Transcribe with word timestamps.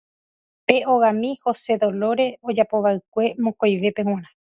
Pe 0.67 0.75
ogami 0.93 1.29
Hosedolóre 1.43 2.25
ojapovaʼekue 2.49 3.25
mokõivépe 3.43 4.01
g̃uarã. 4.07 4.29